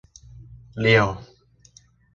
[0.79, 1.07] เรียล